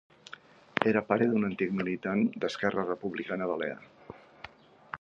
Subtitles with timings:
[0.91, 3.79] Era pare d'un antic militant d'Esquerra Republicana Balear.